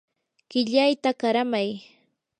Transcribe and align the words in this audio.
qillayta 0.49 1.09
qaramay. 1.21 1.69